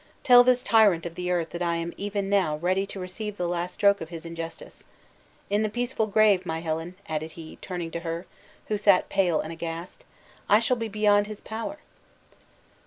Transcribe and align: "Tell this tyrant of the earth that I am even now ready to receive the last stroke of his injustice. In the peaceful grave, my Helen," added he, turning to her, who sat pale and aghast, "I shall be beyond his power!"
"Tell 0.23 0.43
this 0.43 0.63
tyrant 0.63 1.05
of 1.05 1.13
the 1.13 1.29
earth 1.29 1.51
that 1.51 1.61
I 1.61 1.75
am 1.75 1.93
even 1.95 2.27
now 2.27 2.57
ready 2.57 2.87
to 2.87 2.99
receive 2.99 3.37
the 3.37 3.47
last 3.47 3.75
stroke 3.75 4.01
of 4.01 4.09
his 4.09 4.25
injustice. 4.25 4.87
In 5.47 5.61
the 5.61 5.69
peaceful 5.69 6.07
grave, 6.07 6.43
my 6.43 6.59
Helen," 6.59 6.95
added 7.07 7.33
he, 7.33 7.59
turning 7.61 7.91
to 7.91 7.99
her, 7.99 8.25
who 8.67 8.79
sat 8.79 9.09
pale 9.09 9.41
and 9.41 9.53
aghast, 9.53 10.03
"I 10.49 10.59
shall 10.59 10.77
be 10.77 10.87
beyond 10.87 11.27
his 11.27 11.39
power!" 11.39 11.77